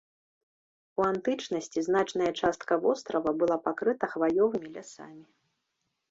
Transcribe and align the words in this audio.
У 1.01 1.03
антычнасці 1.09 1.83
значная 1.87 2.29
частка 2.39 2.77
вострава 2.85 3.33
была 3.41 3.57
пакрыта 3.67 4.05
хваёвымі 4.15 4.67
лясамі. 4.79 5.23